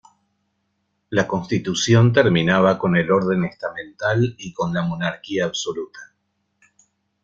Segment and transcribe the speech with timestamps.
[1.11, 5.99] La Constitución terminaba con el orden estamental y con la Monarquía absoluta.